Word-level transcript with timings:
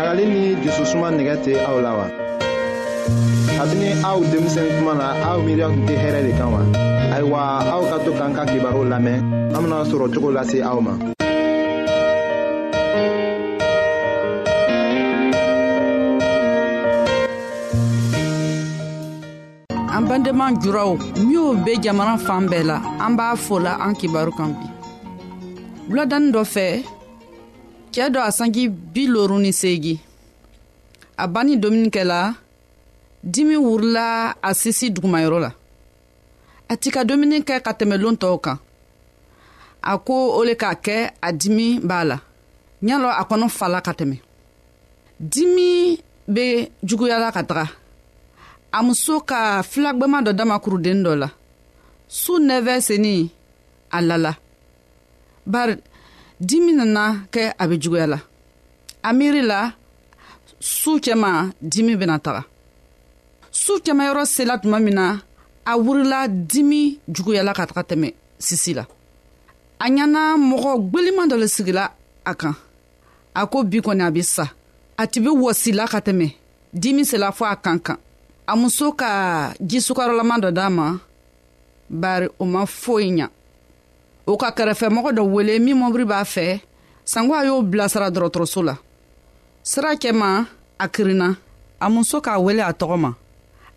ɲagali 0.00 0.24
ni 0.32 0.40
jususuma 0.64 1.08
nɛgɛ 1.16 1.34
tɛ 1.44 1.52
aw 1.68 1.76
la 1.84 1.90
wa 1.98 2.06
kabini 3.56 3.88
aw 4.10 4.18
denmisɛnnin 4.30 4.76
kuma 4.78 4.92
na 5.00 5.06
aw 5.30 5.36
miiriya 5.44 5.66
tun 5.72 5.82
tɛ 5.88 5.94
hɛrɛ 6.04 6.20
de 6.26 6.32
kan 6.38 6.48
wa 6.54 6.60
ayiwa 7.14 7.40
aw 7.74 7.82
ka 7.90 7.96
to 8.04 8.10
k'an 8.18 8.32
ka 8.36 8.42
kibaru 8.50 8.82
lamɛn 8.92 9.18
an 9.56 9.60
bena 9.64 9.76
sɔrɔ 9.90 10.04
cogo 10.14 10.30
lase 10.36 10.58
aw 10.70 10.78
ma 10.86 10.92
an 19.96 20.02
bandenman 20.08 20.54
juraw 20.64 20.92
minw 21.28 21.46
be 21.64 21.72
jamana 21.84 22.16
fan 22.26 22.44
bɛɛ 22.50 22.62
la 22.70 22.76
an 23.04 23.12
b'a 23.18 23.36
fola 23.36 23.72
an 23.84 23.92
kibaru 24.00 24.32
kan 24.38 24.50
bi 24.58 24.66
wuladanin 25.90 26.32
dɔ 26.32 26.42
fɛ 26.56 26.66
cɛɛ 27.92 28.08
dɔ 28.14 28.18
a 28.28 28.30
sanji 28.38 28.62
bi 28.92 29.02
loru 29.14 29.36
ni 29.44 29.50
seegi 29.60 29.94
a 31.22 31.24
banni 31.32 31.54
dominikɛ 31.64 32.02
la 32.12 32.18
dimi 33.32 33.56
wurila 33.66 34.04
a 34.48 34.50
sisi 34.60 34.86
dugumayɔrɔ 34.94 35.38
la 35.46 35.50
a 36.70 36.74
ti 36.80 36.88
ka 36.94 37.00
dumuni 37.08 37.38
kɛ 37.48 37.54
ka 37.64 37.72
tɛmɛ 37.78 37.96
loon 38.02 38.16
tɔw 38.22 38.36
kan 38.44 38.58
a 39.90 39.92
ko 40.06 40.14
o 40.38 40.40
le 40.48 40.54
k'a 40.62 40.74
kɛ 40.86 40.96
a 41.26 41.28
dimi 41.40 41.66
b'a 41.88 42.00
la 42.10 42.16
ɲalɔ 42.88 43.08
a 43.20 43.22
kɔnɔ 43.28 43.46
fala 43.58 43.78
ka 43.86 43.92
tɛmɛ 43.98 44.16
dimi 45.32 45.98
be 46.34 46.44
juguyala 46.86 47.32
ka 47.36 47.42
taga 47.48 47.64
a 48.76 48.78
muso 48.86 49.14
ka 49.30 49.38
filagwɛma 49.70 50.18
dɔ 50.26 50.32
dama 50.38 50.60
kuruden 50.62 51.00
dɔ 51.04 51.12
la 51.22 51.28
su 52.08 52.32
nɛfɛ 52.38 52.72
seni 52.82 53.30
a 53.92 53.98
lala 54.02 54.32
bari 55.52 55.74
dimi 56.46 56.72
nana 56.78 57.04
kɛ 57.34 57.42
a 57.62 57.68
be 57.70 57.74
juguya 57.82 58.06
la 58.12 58.18
a 59.02 59.10
miiri 59.18 59.42
la 59.52 59.60
suu 60.78 60.96
cɛma 61.04 61.30
dimi 61.72 61.94
bena 62.00 62.16
taga 62.24 62.42
suu 63.62 63.76
cɛmayɔrɔ 63.84 64.22
sela 64.34 64.54
tuma 64.62 64.78
min 64.84 64.94
na 64.98 65.06
a 65.64 65.72
wurila 65.84 66.20
dimi 66.50 66.80
juguyala 67.14 67.52
ka 67.58 67.64
taga 67.70 67.82
tɛmɛ 67.90 68.08
sisi 68.46 68.72
la 68.78 68.84
a 69.78 69.86
ɲana 69.96 70.22
mɔgɔ 70.48 70.70
gweliman 70.90 71.28
dɔ 71.30 71.36
le 71.42 71.46
sigila 71.56 71.84
a 72.24 72.32
kan 72.40 72.54
a 73.34 73.42
ko 73.52 73.58
bi 73.70 73.78
kɔni 73.86 74.02
a 74.02 74.10
be 74.14 74.22
sa 74.34 74.44
a 75.00 75.04
tɛ 75.12 75.18
be 75.24 75.28
wɔsila 75.42 75.84
ka 75.92 75.98
tɛmɛ 76.06 76.28
dimi 76.82 77.02
sela 77.10 77.28
fɔ 77.38 77.44
a 77.52 77.56
kan 77.64 77.78
kan 77.86 77.98
a 78.48 78.56
muso 78.56 78.92
ka 78.92 79.10
jisukarɔlaman 79.68 80.40
dɔ 80.44 80.50
d'a 80.52 80.70
ma 80.70 80.98
bari 81.90 82.28
o 82.38 82.44
ma 82.46 82.64
foyi 82.64 83.10
ɲa 83.18 83.26
o 84.32 84.36
ka 84.38 84.48
kɛrɛfɛmɔgɔ 84.56 85.10
dɔ 85.18 85.22
wele 85.34 85.58
min 85.58 85.74
mɔbiri 85.80 86.04
b'a 86.10 86.22
fɛ 86.24 86.60
sanko 87.04 87.32
a 87.34 87.44
y'o 87.46 87.62
bilasira 87.66 88.08
dɔrɔtɔrɔso 88.14 88.60
la 88.62 88.74
sira 89.66 89.90
cɛma 89.98 90.46
a 90.78 90.86
kirinna 90.88 91.28
a 91.80 91.86
muso 91.90 92.20
k'a 92.22 92.38
wele 92.38 92.62
a 92.62 92.72
tɔgɔ 92.72 92.96
ma 92.98 93.10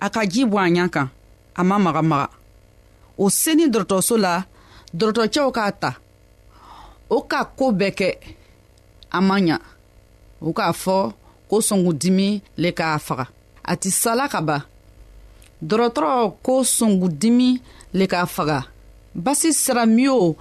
a 0.06 0.08
ka 0.10 0.22
ji 0.32 0.46
bɔ 0.46 0.58
a 0.66 0.68
ɲa 0.76 0.90
kan 0.92 1.10
a 1.56 1.64
ma 1.64 1.78
magamaga 1.80 2.30
o 3.18 3.30
seni 3.30 3.66
dɔrɔtɔrɔso 3.68 4.16
la 4.22 4.46
dɔrɔtɔrɔcɛw 4.98 5.50
k'a 5.52 5.72
ta 5.80 5.92
o 7.10 7.18
k'a 7.30 7.46
koo 7.58 7.72
bɛɛ 7.72 7.92
kɛ 8.00 8.08
a 9.12 9.22
ma 9.22 9.36
ɲa 9.40 9.58
o 10.42 10.54
k'a 10.54 10.70
fɔ 10.72 11.14
ko 11.50 11.56
sɔngudimi 11.68 12.42
le 12.58 12.70
k'a 12.72 13.00
faga 13.02 13.26
a 13.66 13.76
ti 13.76 13.90
sala 13.92 14.30
ka 14.30 14.42
ban 14.42 14.62
dɔrɔtɔrɔ 15.66 16.34
ko 16.44 16.62
sɔngudimi 16.64 17.50
le 17.94 18.06
k'a 18.06 18.26
faga 18.30 18.68
basi 19.16 19.54
sira 19.54 19.86
miyo 19.86 20.36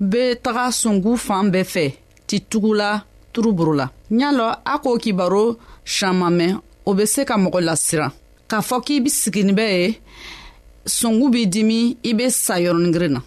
be 0.00 0.34
taga 0.42 0.70
sungu 0.72 1.16
fan 1.18 1.46
bɛɛ 1.52 1.64
fɛ 1.72 1.84
titugula 2.26 2.90
turuburula 3.32 3.86
y'a 4.10 4.28
lɔ 4.38 4.46
a 4.64 4.74
k'o 4.82 4.92
kibaro 5.02 5.44
siyan 5.84 6.14
mɛn 6.38 6.52
o 6.88 6.94
be 6.96 7.04
se 7.12 7.24
ka 7.28 7.34
mɔgɔ 7.44 7.60
lasiran 7.66 8.10
k'a 8.50 8.60
fɔ 8.68 8.76
k'i 8.86 9.00
be 9.04 9.10
sigini 9.10 9.52
bɛ 9.58 9.64
ye 9.82 9.88
sungu 10.86 11.26
b'i 11.32 11.46
dimi 11.52 11.96
i 12.08 12.12
be 12.14 12.30
sa 12.30 12.54
yɔrɔningirin 12.60 13.12
na 13.14 13.20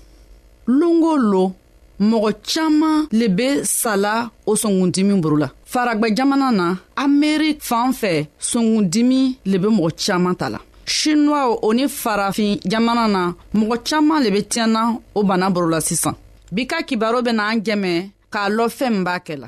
longo 0.67 1.15
lo 1.17 1.53
mɔgɔ 1.99 2.29
caaman 2.45 3.07
le 3.11 3.27
be 3.27 3.63
sala 3.63 4.31
o 4.45 4.51
sɔngundimi 4.55 5.19
boro 5.21 5.37
la 5.37 5.49
faragwɛ 5.71 6.15
jamana 6.17 6.51
na 6.51 6.75
ameri 6.95 7.57
fan 7.61 7.91
fɛ 7.91 8.27
sɔngundimi 8.39 9.37
le 9.45 9.57
be 9.59 9.67
mɔgɔ 9.67 9.89
caaman 10.05 10.35
ta 10.35 10.47
la 10.49 10.59
chinois 10.85 11.57
o 11.61 11.73
ni 11.73 11.87
farafin 11.89 12.59
jamana 12.65 13.07
na 13.07 13.21
mɔgɔ 13.57 13.75
caaman 13.89 14.23
le 14.23 14.29
be 14.35 14.41
tiɲɛna 14.51 14.81
o 15.15 15.23
bana 15.27 15.47
borola 15.55 15.79
sisan 15.87 16.15
bi 16.53 16.61
ka 16.69 16.77
kibaro 16.87 17.19
bena 17.25 17.43
an 17.51 17.59
jɛmɛ 17.65 17.91
k'a 18.33 18.43
lɔn 18.57 18.69
fɛɛn 18.77 18.93
min 18.93 19.03
b'a 19.07 19.15
kɛ 19.25 19.35
la 19.41 19.47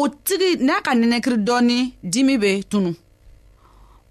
o 0.00 0.06
tigi 0.22 0.50
n'a 0.64 0.76
ka 0.84 0.92
nɛnɛkiri 0.98 1.36
dɔɔni 1.46 1.78
dimi 2.12 2.34
bɛ 2.42 2.50
tunu 2.70 2.90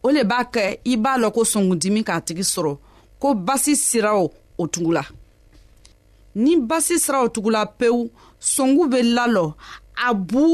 o 0.06 0.12
le 0.16 0.22
b'a 0.30 0.40
kɛ 0.54 0.66
i 0.84 0.94
b'a 1.04 1.12
lɔn 1.22 1.32
ko 1.36 1.42
sɔngundimi 1.52 2.02
k'a 2.08 2.16
tigi 2.26 2.42
sɔrɔ 2.54 2.74
ko 3.22 3.28
basi 3.48 3.74
sira 3.88 4.12
o 4.22 4.26
o 4.62 4.68
tugula 4.74 5.04
ni 6.44 6.54
basi 6.70 6.96
sira 7.04 7.20
o 7.26 7.30
tugula 7.36 7.62
pewu 7.80 8.00
sɔngu 8.54 8.84
bɛ 8.92 9.00
lalɔ 9.18 9.46
a 10.08 10.14
bu 10.14 10.46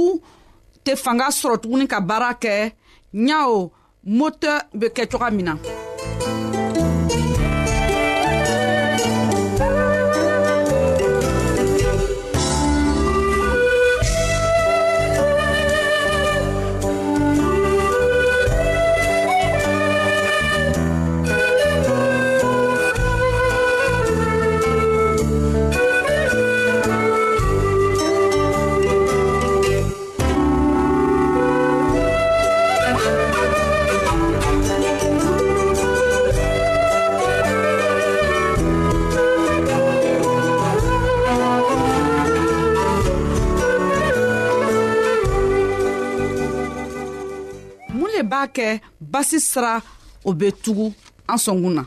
tɛ 0.85 0.93
fanga 1.03 1.27
sɔrɔ 1.39 1.57
tuguni 1.61 1.85
ka 1.91 1.99
baara 2.09 2.31
kɛ 2.43 2.55
ɲa 3.27 3.37
o 3.55 3.71
motɛ 4.17 4.51
bɛ 4.79 4.87
kɛ 4.95 5.03
cogoya 5.11 5.31
min 5.33 5.45
na. 5.45 5.55
de 48.23 48.27
b'a 48.29 48.47
kɛ 48.47 48.79
basi 49.11 49.39
sira 49.39 49.73
o 50.23 50.31
be 50.39 50.47
tugu 50.63 50.85
an 51.31 51.37
sɔngun 51.43 51.73
na 51.77 51.83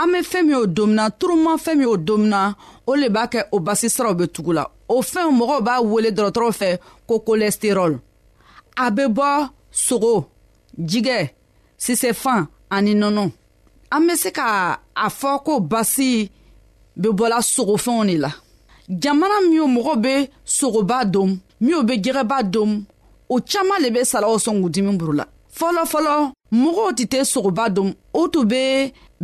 an 0.00 0.08
be 0.12 0.18
fɛɛn 0.30 0.46
min 0.46 0.56
o 0.62 0.66
domina 0.76 1.04
turuma 1.18 1.52
fɛɛn 1.64 1.76
min 1.78 1.86
o 1.86 1.96
domina 2.08 2.40
o 2.86 2.92
le 3.00 3.06
b'a 3.14 3.24
kɛ 3.32 3.40
o 3.54 3.60
basi 3.66 3.88
siraw 3.94 4.14
be 4.18 4.24
tugu 4.34 4.52
la 4.58 4.64
o 4.88 5.02
fɛnw 5.10 5.30
mɔgɔw 5.38 5.58
b'a 5.66 5.74
wele 5.92 6.10
dɔrɔtɔrɔw 6.16 6.52
fɛ 6.60 6.70
ko 7.08 7.14
kolɛsterɔl 7.26 7.98
a 8.84 8.90
be 8.90 9.02
bɔ 9.18 9.48
sogo 9.84 10.14
jigɛ 10.90 11.18
sisɛfan 11.84 12.46
ani 12.70 12.94
nɔnɔ 12.94 13.30
an 13.92 14.06
be 14.06 14.14
se 14.16 14.30
ka 14.30 14.78
a 14.96 15.06
fɔ 15.08 15.42
ko 15.44 15.60
basi 15.60 16.30
be 17.00 17.08
bɔla 17.20 17.40
sogofɛnw 17.52 18.06
de 18.06 18.16
la 18.18 18.32
jamana 18.88 19.38
minw 19.48 19.66
mɔgɔw 19.76 19.96
be 20.02 20.30
sogoba 20.46 21.04
dom 21.10 21.38
minw 21.60 21.82
be 21.86 21.94
jɛgɛba 21.98 22.42
dom 22.50 22.84
o 23.30 23.40
caaman 23.50 23.76
le 23.82 23.90
be 23.94 24.00
salaw 24.04 24.34
sɔn 24.44 24.56
k'u 24.60 24.68
dimi 24.74 24.92
burula 25.00 25.24
fɔlɔfɔlɔ 25.58 26.14
mɔgɔw 26.60 26.88
tɛ 26.98 27.04
tɛ 27.12 27.18
sogoba 27.32 27.64
dom 27.76 27.88
o 28.18 28.28
tun 28.32 28.44
be 28.50 28.62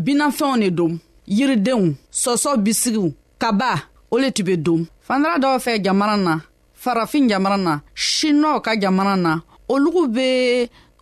binafɛnw 0.04 0.56
ne 0.62 0.68
dom 0.78 0.92
yiridenw 1.36 1.86
sɔsɔ 2.22 2.50
bisigiw 2.64 3.06
kaba 3.42 3.70
o 4.10 4.16
le 4.22 4.28
tun 4.36 4.44
be 4.48 4.54
dom 4.66 4.80
fandara 5.06 5.36
dɔw 5.44 5.54
fɛ 5.64 5.72
jamana 5.84 6.16
na 6.26 6.34
farafin 6.82 7.24
jamana 7.30 7.56
na 7.66 7.74
shinɔw 8.04 8.60
ka 8.64 8.72
jamana 8.82 9.14
na 9.24 9.32
olugu 9.72 10.02
be 10.16 10.28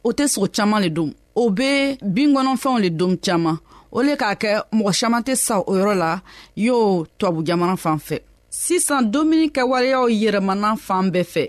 o 0.02 0.08
tɛ 0.16 0.24
sogo 0.32 0.48
caaman 0.56 0.80
le 0.82 0.88
dom 0.96 1.10
o 1.40 1.50
be 1.50 1.70
binkɔnɔfɛnw 2.16 2.78
le 2.84 2.90
dom 2.90 3.16
caaman 3.26 3.58
o 3.92 4.00
le 4.02 4.16
k'a 4.20 4.34
kɛ 4.42 4.52
mɔgɔ 4.72 4.92
caaman 5.00 5.22
tɛ 5.26 5.34
sa 5.36 5.54
o 5.60 5.72
yɔrɔ 5.78 5.94
la 6.02 6.20
y'o 6.56 7.04
tubabu 7.18 7.44
jamana 7.48 7.76
fan 7.76 7.98
fɛ 7.98 8.18
sisan 8.48 9.02
domuni 9.12 9.50
kɛwaleyaw 9.56 10.04
yɛrɛmana 10.22 10.76
fan 10.86 11.10
bɛɛ 11.12 11.22
fɛ 11.34 11.48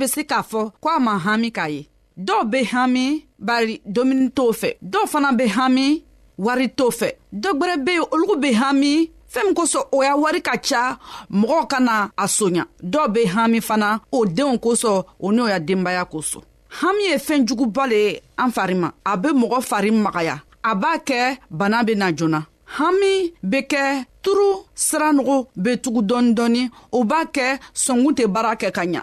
bɛ 0.00 0.06
se 0.14 0.22
k'a 0.30 0.40
fɔ 0.50 0.60
ko 0.82 0.88
a 0.88 0.98
ma 1.06 1.12
hami 1.26 1.48
k'a 1.58 1.66
ye 1.74 1.82
dɔw 2.26 2.42
bɛ 2.52 2.60
hami 2.72 3.04
bari 3.48 3.74
domuni 3.94 4.26
t'o 4.36 4.46
fɛ 4.60 4.68
dɔw 4.92 5.04
fana 5.12 5.30
bɛ 5.38 5.46
hami 5.56 5.84
wari 6.46 6.66
t'o 6.78 6.88
fɛ 6.98 7.08
dɔ 7.42 7.48
gwɛrɛ 7.60 7.74
bɛ 7.86 7.92
yen 7.98 8.06
olu 8.14 8.34
bɛ 8.42 8.50
hami 8.60 8.92
fɛɛn 9.32 9.44
min 9.46 9.56
kosɔn 9.58 9.84
o 9.92 9.98
y'a 10.06 10.14
wari 10.22 10.40
ka 10.48 10.54
ca 10.68 10.82
mɔgɔw 11.40 11.64
ka 11.72 11.78
na 11.86 11.94
a 12.16 12.24
soɲa 12.36 12.62
dɔw 12.92 13.06
bɛ 13.14 13.22
hami 13.34 13.58
fana 13.68 13.88
o 14.16 14.26
denw 14.36 14.54
kosɔn 14.64 15.04
o 15.20 15.28
n'o 15.34 15.44
ya 15.52 15.58
denbaya 15.68 16.04
kosɔn 16.12 16.42
hami 16.80 17.02
ye 17.10 17.16
fɛɛn 17.26 17.46
juguba 17.48 17.84
le 17.90 17.96
ye 18.06 18.20
an 18.38 18.50
fari 18.56 18.74
ma 18.82 18.88
a 19.12 19.16
be 19.16 19.28
mɔgɔ 19.42 19.60
fari 19.70 19.90
magaya 20.04 20.36
a 20.64 20.74
b'a 20.76 20.98
kɛ 21.08 21.38
bana 21.50 21.84
be 21.84 21.94
na 21.94 22.10
joona 22.16 22.42
hami 22.78 23.14
be 23.52 23.58
kɛ 23.72 24.04
turu 24.22 24.48
siranogo 24.86 25.36
be 25.64 25.76
tugu 25.82 26.00
dɔɔni 26.10 26.34
dɔɔni 26.36 26.70
o 26.92 27.04
b'a 27.04 27.22
kɛ 27.36 27.58
sɔngun 27.84 28.14
tɛ 28.18 28.26
baara 28.32 28.56
kɛ 28.56 28.70
ka 28.74 28.82
ɲa 28.94 29.02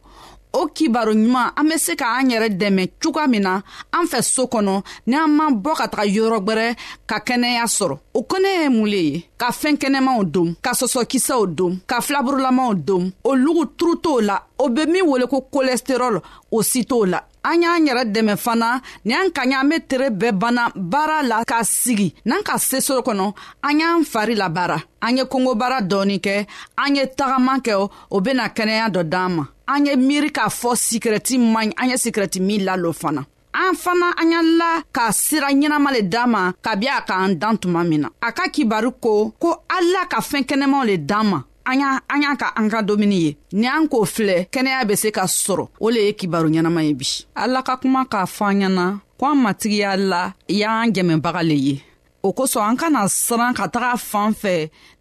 o 0.53 0.65
kibaro 0.67 1.13
ɲuman 1.13 1.51
an 1.59 1.63
be 1.69 1.77
se 1.77 1.95
ka 1.95 2.05
an 2.19 2.29
yɛrɛ 2.31 2.49
dɛmɛ 2.59 2.83
cogoya 3.01 3.27
min 3.27 3.41
na 3.43 3.53
an 3.93 4.05
fɛ 4.11 4.21
soo 4.21 4.45
kɔnɔ 4.53 4.83
ni 5.07 5.15
an 5.15 5.27
m'an 5.37 5.53
bɔ 5.63 5.71
ka 5.77 5.87
taga 5.87 6.05
yɔrɔgwɛrɛ 6.15 6.75
ka 7.09 7.17
kɛnɛya 7.27 7.65
sɔrɔ 7.77 7.97
o 8.13 8.19
kɔnɛ 8.21 8.51
ye 8.63 8.69
mun 8.69 8.89
le 8.91 8.97
ye 8.99 9.25
ka 9.37 9.51
fɛɛn 9.51 9.77
kɛnɛmaw 9.81 10.23
don 10.31 10.55
ka 10.61 10.71
sɔsɔkisɛw 10.71 11.55
don 11.55 11.79
ka 11.87 11.99
filaburulamaw 12.01 12.75
don 12.85 13.11
o 13.23 13.31
lugu 13.35 13.65
turu 13.77 13.99
t'o 14.01 14.19
la 14.21 14.39
o 14.59 14.69
be 14.69 14.85
min 14.85 15.05
wele 15.07 15.25
ko 15.27 15.41
kolesterɔl 15.51 16.21
o 16.51 16.61
si 16.61 16.83
t'o 16.85 17.05
la 17.07 17.19
an 17.43 17.61
y'an 17.61 17.85
yɛrɛ 17.87 18.11
dɛmɛ 18.13 18.37
fana 18.37 18.81
ni 19.05 19.13
an 19.13 19.31
ka 19.33 19.41
ɲa 19.45 19.61
an 19.61 19.69
be 19.69 19.79
tere 19.87 20.09
bɛɛ 20.09 20.31
banna 20.37 20.71
baara 20.75 21.23
la 21.23 21.43
k'a 21.45 21.63
sigi 21.63 22.13
n'an 22.25 22.43
ka 22.43 22.57
se 22.57 22.77
soro 22.81 23.01
kɔnɔ 23.03 23.33
an 23.63 23.79
y'an 23.79 24.03
fari 24.03 24.35
labaara 24.35 24.83
an 25.01 25.17
ye 25.17 25.23
kongobaara 25.23 25.79
dɔɔni 25.87 26.19
kɛ 26.19 26.45
an 26.77 26.95
ye 26.95 27.05
tagaman 27.07 27.61
kɛ 27.63 27.89
o 28.11 28.19
bena 28.19 28.49
kɛnɛya 28.49 28.89
dɔ 28.91 29.03
d'an 29.09 29.35
ma 29.35 29.45
an 29.71 29.85
ye 29.87 29.95
miiri 29.95 30.29
k'a 30.31 30.49
fɔ 30.49 30.75
sikirɛti 30.75 31.37
man 31.39 31.69
ɲi 31.69 31.73
an 31.81 31.89
ye 31.89 31.97
sikirɛti 32.03 32.39
min 32.41 32.65
lalon 32.65 32.93
fana 32.93 33.21
an 33.53 33.75
fana 33.77 34.07
an 34.21 34.31
y'an 34.31 34.47
la 34.59 34.69
ka 34.91 35.11
sira 35.11 35.47
ɲɛnama 35.49 35.93
le 35.93 36.01
d'an 36.03 36.27
ma 36.29 36.51
kabi 36.61 36.87
a 36.87 37.01
k'an 37.07 37.35
dan 37.39 37.57
tuma 37.57 37.83
min 37.87 38.01
na 38.01 38.09
a 38.21 38.31
ka 38.31 38.43
kibaru 38.51 38.91
ko 39.01 39.31
ko 39.39 39.49
ala 39.69 40.07
ka 40.11 40.19
fɛɛn 40.19 40.45
kɛnɛmaw 40.49 40.85
le 40.85 40.97
d'an 40.97 41.23
ma 41.25 41.39
an 41.65 41.79
y'a 41.79 41.89
an 42.09 42.21
y'a 42.21 42.35
ka 42.35 42.53
an 42.55 42.67
ka 42.69 42.81
domuni 42.81 43.17
ye 43.25 43.37
ni 43.53 43.67
an 43.67 43.87
k'o 43.87 44.03
filɛ 44.15 44.47
kɛnɛya 44.51 44.87
be 44.87 44.95
se 44.95 45.11
ka 45.11 45.23
sɔrɔ 45.25 45.67
o 45.79 45.89
le 45.89 46.01
ye 46.05 46.13
kibaru 46.13 46.49
ɲɛnama 46.49 46.83
ye 46.87 46.93
bi 46.93 47.07
ala 47.35 47.61
ka 47.63 47.77
kuma 47.77 48.05
k'a 48.05 48.25
fɔ 48.27 48.43
an 48.51 48.59
ɲɛna 48.61 48.85
ko 49.17 49.25
an 49.31 49.35
matigiya 49.37 49.95
la 49.97 50.33
y'an 50.49 50.91
dɛmɛbaga 50.91 51.43
le 51.47 51.53
ye 51.55 51.81
o 52.23 52.29
kosɔn 52.37 52.63
an 52.69 52.75
kana 52.81 53.01
siran 53.25 53.53
ka 53.57 53.65
taga 53.73 53.91
fan 54.09 54.31
fɛ 54.41 54.55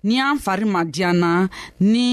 ni 0.06 0.16
an 0.28 0.36
fari 0.44 0.64
ma 0.74 0.80
diyan 0.94 1.14
na 1.22 1.30
ni 1.92 2.08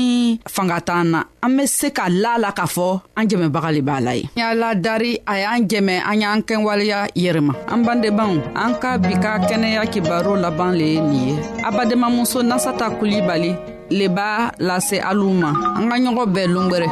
fanga 0.56 0.78
t'an 0.88 1.04
na 1.12 1.20
an 1.46 1.52
be 1.56 1.64
se 1.78 1.88
ka 1.98 2.06
la 2.22 2.34
la 2.44 2.50
k'a 2.58 2.66
fɔ 2.76 2.88
an 3.20 3.24
jɛmɛbaga 3.30 3.70
le 3.76 3.82
b'a 3.88 3.96
la 4.06 4.14
ye 4.20 4.24
y'a 4.40 4.50
ladari 4.62 5.12
a 5.26 5.34
y'an 5.44 5.62
jɛmɛ 5.70 5.96
an 6.10 6.22
y'an 6.24 6.40
kɛwaleya 6.48 7.00
yɛrɛ 7.24 7.42
ma 7.48 7.54
an 7.74 7.80
bandebanw 7.86 8.38
an 8.64 8.72
ka 8.82 8.90
bi 9.04 9.12
ka 9.24 9.32
kɛnɛya 9.50 9.82
kibaro 9.94 10.34
laban 10.44 10.72
le 10.80 10.86
ye 10.94 11.00
nin 11.00 11.28
ye 11.30 11.34
a 11.68 11.72
badenmamuso 11.76 12.40
nasata 12.50 12.86
kulibali 12.98 13.52
le 13.98 14.06
b'a 14.16 14.30
lase 14.68 14.98
aliw 15.10 15.32
ma 15.42 15.50
an 15.78 15.84
ka 15.90 15.96
ɲɔgɔn 16.04 16.28
bɛɛ 16.34 16.48
longwɛrɛ 16.56 16.88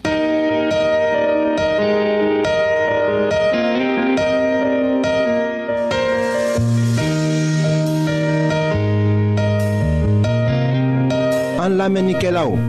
An 11.65 11.77
lamenike 11.81 12.29
la 12.31 12.43
ou, 12.47 12.59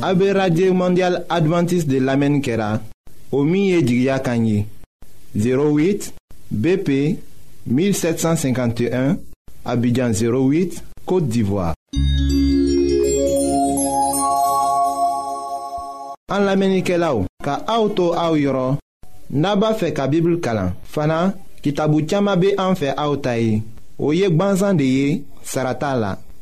abe 0.00 0.30
Radye 0.32 0.70
Mondial 0.72 1.18
Adventist 1.28 1.84
de 1.86 1.98
lamenikera, 2.00 2.80
o 3.30 3.42
miye 3.44 3.82
di 3.82 3.98
gyakanyi, 4.00 4.64
08 5.36 6.14
BP 6.50 6.90
1751, 7.66 9.18
abidjan 9.66 10.16
08, 10.16 10.80
Kote 11.04 11.28
d'Ivoire. 11.28 11.74
An 16.32 16.46
lamenike 16.48 16.96
la 16.96 17.10
ou, 17.18 17.28
ka 17.44 17.58
aoutou 17.68 18.14
aou 18.16 18.38
yoron, 18.40 18.78
naba 19.28 19.74
fe 19.76 19.92
ka 19.92 20.06
bibl 20.08 20.38
kalan, 20.40 20.72
fana 20.88 21.20
ki 21.60 21.74
tabou 21.76 22.00
tiyama 22.00 22.38
be 22.40 22.54
anfe 22.56 22.94
aoutayi, 22.96 23.60
o 24.00 24.14
yek 24.16 24.40
banzan 24.40 24.80
de 24.80 24.88
ye, 24.88 25.12
sarata 25.44 25.92
la. 26.00 26.14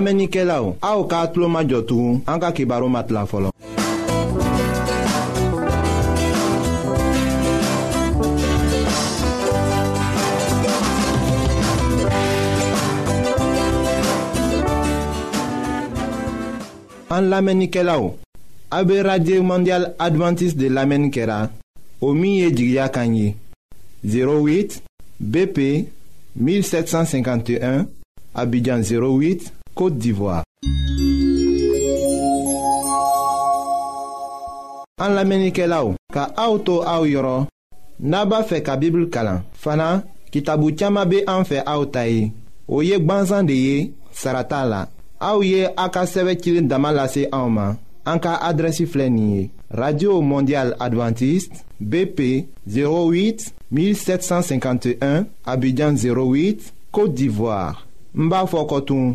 lamɛnnikɛlaw 0.00 0.64
aw 0.90 1.00
k'a 1.10 1.26
tulo 1.32 1.46
majɔ 1.54 1.78
tugun 1.88 2.16
an 2.30 2.38
ka 2.42 2.48
kibaru 2.56 2.88
ma 2.88 3.00
tila 3.06 3.26
fɔlɔ. 3.30 3.50
an 17.14 17.24
lamɛnnikɛlaw 17.30 18.02
a 18.76 18.78
be 18.86 18.96
radio 19.02 19.42
mondial 19.50 19.84
adventiste 20.06 20.56
de 20.56 20.68
lamɛnni 20.76 21.10
kɛra 21.10 21.50
o 22.00 22.14
min 22.14 22.32
ye 22.40 22.48
jigiya 22.56 22.88
kan 22.90 23.12
ye 23.14 23.34
08 24.04 24.80
bp 25.20 25.58
1751 26.38 27.84
abidjan 28.40 28.80
08 28.82 29.59
Kote 29.74 29.98
d'Ivoire. 29.98 30.44
An 35.00 35.14
la 35.16 35.24
menike 35.24 35.64
la 35.64 35.80
ou, 35.86 35.94
ka 36.12 36.28
aoutou 36.36 36.82
aou 36.84 37.08
yoron, 37.08 37.46
naba 37.98 38.42
fe 38.44 38.58
ka 38.64 38.74
bibl 38.80 39.06
kalan. 39.12 39.42
Fana, 39.56 40.02
ki 40.32 40.40
tabou 40.44 40.72
tiyama 40.74 41.04
be 41.08 41.22
an 41.30 41.44
fe 41.48 41.58
aoutayi, 41.64 42.26
ou 42.68 42.82
yek 42.84 43.06
ban 43.08 43.24
zande 43.30 43.56
ye, 43.56 43.92
sarata 44.12 44.64
la. 44.68 44.82
Aou 45.20 45.42
ye 45.44 45.66
akaseve 45.76 46.36
kilin 46.40 46.68
damalase 46.68 47.26
aouman, 47.32 47.78
an 48.08 48.18
ka 48.20 48.32
adresi 48.44 48.86
flenye. 48.88 49.50
Radio 49.70 50.20
Mondial 50.24 50.74
Adventist, 50.80 51.52
BP 51.80 52.20
08-1751, 52.68 55.26
Abidjan 55.46 55.94
08, 55.96 56.72
Kote 56.92 57.14
d'Ivoire. 57.14 57.86
Mba 58.12 58.44
fokotoun, 58.50 59.14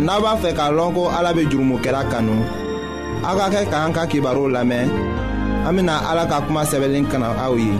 n'a 0.00 0.18
b'a 0.20 0.34
fɛ 0.42 0.50
k'a 0.56 0.70
lɔn 0.72 0.94
ko 0.94 1.10
ala 1.16 1.32
be 1.34 1.42
jurumukɛla 1.50 2.02
kanu 2.10 2.34
aw 3.28 3.36
ka 3.38 3.46
kɛ 3.54 3.60
k'an 3.70 3.90
ka 3.94 4.02
kibaruw 4.10 4.48
lamɛn 4.50 4.90
an 5.66 5.72
bena 5.76 5.94
ala 6.10 6.26
ka 6.26 6.40
kuma 6.46 6.62
sɛbɛlen 6.66 7.06
kana 7.10 7.28
aw 7.46 7.54
ye 7.56 7.70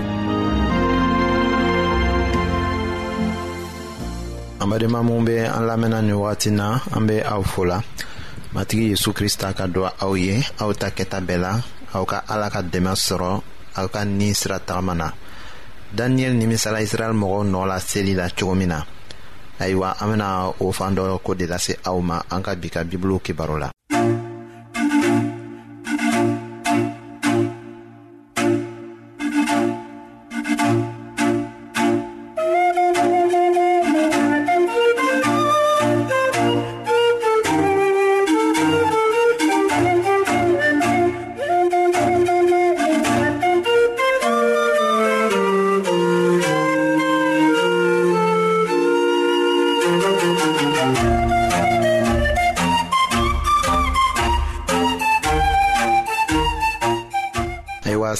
an 4.62 4.66
badenma 4.71 5.00
minw 5.02 5.25
be 5.26 5.37
an 5.56 5.64
lamɛnna 5.66 5.99
ni 6.06 6.12
wagati 6.12 6.50
na 6.52 6.78
an 6.94 7.04
be 7.06 7.23
aw 7.33 7.42
fola 7.42 7.83
matigi 8.54 8.90
yezu 8.94 9.11
krista 9.12 9.52
ka 9.56 9.66
dɔ 9.66 9.83
aw 10.04 10.12
ye 10.16 10.42
aw 10.62 10.71
ta 10.73 10.88
kɛta 10.97 11.18
bɛɛ 11.26 11.38
la 11.42 11.52
aw 11.94 12.04
ka 12.04 12.23
ala 12.28 12.50
ka 12.50 12.61
dɛmɛ 12.62 12.92
sɔrɔ 13.06 13.33
aw 13.78 13.87
ka 13.88 14.04
nin 14.04 14.35
sira 14.35 14.59
tagama 14.61 14.94
na 14.94 15.09
daniyɛli 15.94 16.37
nimisala 16.38 16.78
israɛl 16.87 17.14
mɔgɔw 17.18 17.42
nɔɔ 17.50 17.64
la 17.66 17.78
seli 17.80 18.14
la 18.14 18.26
cogo 18.30 18.54
min 18.54 18.68
na 18.68 18.83
ayiwa 19.61 19.95
an 20.01 20.07
bena 20.11 20.29
o 20.61 20.73
fan 20.73 20.95
dɔ 20.97 21.19
ko 21.23 21.35
de 21.35 21.47
lase 21.47 21.75
aw 21.85 21.99
ma 22.01 22.17
an 22.31 22.43
ka 22.43 22.55
bi 22.55 22.69
ka 22.69 22.83
bibulu 22.85 23.21
kibaro 23.25 23.59
la 23.59 23.74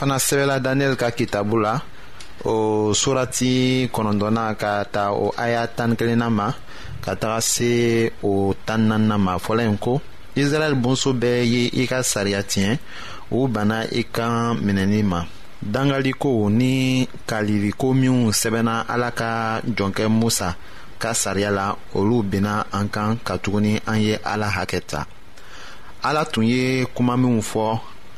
fana 0.00 0.18
sɛbɛla 0.18 0.56
daniyɛli 0.64 0.96
ka 0.96 1.10
kitabu 1.16 1.56
la 1.64 1.72
o 2.44 2.54
surati 2.94 3.50
kɔnɔntɔnna 3.94 4.44
ka 4.60 4.70
ta 4.94 5.02
o 5.12 5.26
aya 5.36 5.66
tani 5.76 5.94
kelenna 5.96 6.30
ma 6.38 6.46
ka 7.04 7.12
taga 7.20 7.40
se 7.40 8.10
o 8.24 8.32
tani 8.66 8.84
nanina 8.88 9.18
ma 9.18 9.34
fɔla 9.44 9.62
yen 9.68 9.76
ko 9.78 10.00
israɛl 10.40 10.74
bonso 10.82 11.10
bɛɛ 11.12 11.42
ye 11.52 11.60
i 11.82 11.86
ka 11.86 11.98
sariya 12.02 12.40
tiɲɛ 12.42 12.78
u 13.30 13.46
banna 13.54 13.76
i 14.00 14.02
kan 14.16 14.56
minɛli 14.66 15.02
ma 15.04 15.20
dangalikow 15.74 16.48
ni 16.48 17.06
kaliliko 17.28 17.88
minw 17.94 18.32
sɛbɛnna 18.40 18.84
ala 18.88 19.10
ka 19.10 19.60
jɔnkɛ 19.76 20.04
musa 20.08 20.56
ka 20.98 21.10
sariya 21.12 21.50
la 21.50 21.74
olu 21.94 22.22
benna 22.22 22.64
an 22.72 22.86
kan 22.94 23.18
katuguni 23.26 23.72
an 23.86 23.98
ye 24.06 24.14
ala 24.24 24.48
hakɛ 24.56 24.80
ta 24.86 25.04
ala 26.02 26.24
tun 26.24 26.44
ye 26.52 26.86
kuma 26.94 27.14
minw 27.18 27.42
fɔ 27.52 27.66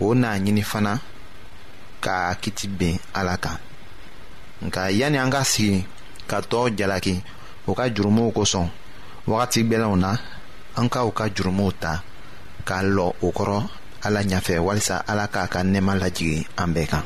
o 0.00 0.14
n'a 0.14 0.38
ɲini 0.38 0.62
fana 0.62 0.98
ka 2.00 2.34
kiti 2.40 2.66
ben 2.68 2.96
ala 3.14 3.36
kan 3.36 3.58
nka 4.64 4.88
yani 4.90 5.18
an 5.18 5.30
ka 5.32 5.42
sigi 5.44 5.84
ka 6.28 6.38
tɔɔw 6.50 6.68
jalaki 6.78 7.14
u 7.68 7.72
ka 7.78 7.84
jurumuw 7.94 8.30
kosɔn 8.36 8.68
wagati 9.30 9.60
gwɛlɛnw 9.68 9.96
na 10.02 10.10
an 10.78 10.88
ka 10.92 11.00
u 11.04 11.10
ka 11.18 11.24
jurumuw 11.36 11.70
ta 11.82 12.02
k'a 12.66 12.78
lɔ 12.96 13.06
o 13.24 13.28
kɔrɔ 13.36 13.58
ala 14.06 14.20
ɲafɛ 14.30 14.54
walisa 14.66 14.96
ala 15.10 15.26
k'a 15.32 15.44
ka 15.52 15.60
nɛɛma 15.62 15.92
lajigi 16.02 16.46
an 16.60 16.74
bɛɛ 16.74 16.86
kan 16.90 17.04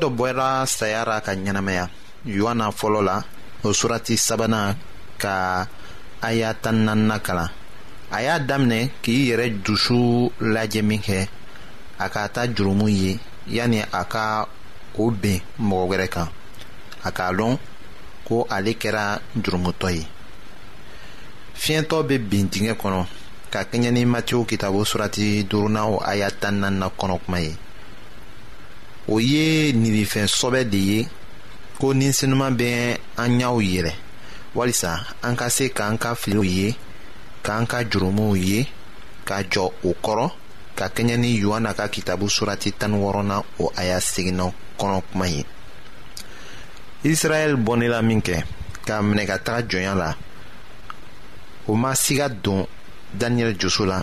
dɔ 0.00 0.08
bɔra 0.18 0.50
saya 0.76 1.00
ra 1.08 1.16
ka 1.26 1.32
ɲɛnamaya 1.42 1.84
yohana 2.36 2.66
fɔlɔ 2.78 3.00
la 3.08 3.16
o 3.66 3.72
surati 3.78 4.14
sabanan 4.16 4.76
ka 5.22 5.34
aya 6.22 6.50
tan 6.62 6.86
kalan 7.26 7.50
a 8.10 8.18
y'a 8.24 8.38
daminɛ 8.48 8.88
k'i 9.02 9.28
yɛrɛ 9.30 9.46
dusu 9.64 10.00
lajɛ 10.54 10.82
min 10.88 11.00
kɛ 11.06 11.28
a 11.98 12.06
ka 12.08 12.26
taa 12.34 12.46
jurumu 12.56 12.88
ye 13.02 13.18
yanni 13.56 13.80
a 14.00 14.04
ka 14.04 14.48
o 14.98 15.10
ben 15.10 15.40
mɔgɔ 15.68 15.84
wɛrɛ 15.90 16.08
kan 16.14 16.28
a 17.04 17.10
k'a 17.12 17.32
lɔn 17.38 17.58
ko 18.26 18.46
ale 18.50 18.72
kɛra 18.82 19.20
jurumutɔ 19.42 19.88
ye 19.96 20.04
fiɲɛtɔ 21.62 21.98
bɛ 22.08 22.18
bin 22.30 22.48
dingɛ 22.50 22.74
kɔnɔ 22.82 23.06
ka 23.52 23.60
kɛɲɛ 23.70 23.90
ni 23.92 24.04
matiw 24.06 24.42
kitabu 24.48 24.80
surati 24.90 25.44
duurunan 25.48 25.86
o 25.94 25.96
aya 26.10 26.30
tan 26.30 26.60
kɔnɔ 26.98 27.22
kuma 27.24 27.38
ye 27.40 27.52
o 29.12 29.16
ye 29.18 29.72
ninifɛn 29.72 30.26
sɔbɛ 30.38 30.60
de 30.72 30.78
ye 30.90 31.00
ko 31.78 31.92
ninsenuman 31.92 32.54
bɛ 32.58 32.98
an 33.16 33.38
ɲɛw 33.38 33.56
yɛlɛ 33.60 33.92
walisa 34.54 34.90
an 35.22 35.34
ka 35.36 35.48
se 35.50 35.68
k'an 35.68 35.98
ka 35.98 36.14
filiw 36.14 36.42
ye 36.44 36.74
k'an 37.42 37.66
ka 37.66 37.82
jurumuw 37.90 38.34
ye 38.36 38.66
ka 39.28 39.42
jɔ 39.52 39.64
o 39.84 39.90
kɔrɔ 40.04 40.30
ka 40.78 40.86
kɛɲɛ 40.88 41.16
ni 41.18 41.38
yohana 41.42 41.74
ka 41.76 41.88
kitabu 41.88 42.26
surati 42.30 42.70
tan 42.78 42.92
wɔɔrɔnan 42.94 43.42
o 43.58 43.70
a 43.76 43.84
y'a 43.84 44.00
seginna 44.00 44.52
kɔnɔ 44.78 45.02
kuma 45.10 45.26
ye 45.26 45.42
israɛl 47.04 47.56
bɔnnela 47.66 48.02
min 48.04 48.20
kɛ 48.22 48.44
k'a 48.86 49.02
minɛ 49.02 49.26
ka 49.26 49.36
taga 49.42 49.66
jɔnya 49.66 49.94
la 49.96 50.14
o 51.66 51.74
ma 51.74 51.92
siga 51.94 52.28
don 52.42 52.64
daniyɛli 53.18 53.58
joso 53.58 53.84
la 53.86 54.02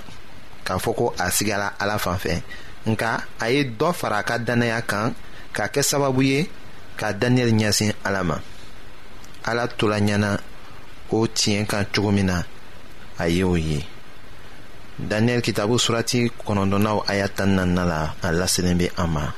k'a 0.65 0.77
fɔ 0.77 0.93
ko 0.95 1.13
a 1.17 1.31
sigala 1.31 1.73
ala 1.79 1.97
fan 1.97 2.17
fɛ 2.17 2.41
Nka, 2.87 3.09
aye 3.43 3.63
do 3.79 3.91
fara 3.91 4.23
ka 4.23 4.37
dana 4.39 4.65
ya 4.65 4.81
kan, 4.81 5.11
ka 5.51 5.67
kesaba 5.67 6.07
bouye, 6.11 6.47
ka 6.95 7.11
Daniel 7.11 7.51
nyasin 7.51 7.91
alama. 8.07 8.39
Ala 9.43 9.67
tou 9.67 9.87
la 9.91 9.99
nyana, 9.99 10.37
ou 11.11 11.27
tiyen 11.27 11.65
kan 11.67 11.83
chugoumina, 11.91 12.45
aye 13.19 13.43
ouye. 13.43 13.83
Daniel 14.99 15.41
kitabu 15.41 15.77
surati, 15.79 16.31
konon 16.45 16.67
donna 16.71 16.95
ou 16.95 17.03
ayatan 17.07 17.55
nan 17.59 17.73
nala, 17.75 18.13
ala 18.23 18.47
selenbe 18.47 18.87
ama. 18.97 19.33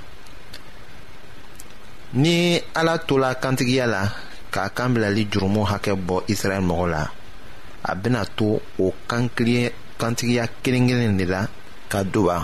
Ni, 2.13 2.61
ala 2.75 2.97
tou 2.99 3.17
la 3.17 3.33
kantigya 3.35 3.87
la, 3.87 4.03
ka 4.53 4.69
kam 4.69 4.97
la 5.01 5.09
li 5.09 5.25
jiroumou 5.25 5.65
hake 5.69 5.93
bo 5.97 6.21
Israel 6.27 6.61
mou 6.61 6.85
la. 6.89 7.01
A 7.83 7.95
bena 7.95 8.25
tou, 8.25 8.61
ou 8.77 8.93
kantigya 9.09 10.47
keringilin 10.61 11.17
li 11.17 11.25
la, 11.25 11.47
ka 11.89 12.03
duba, 12.03 12.43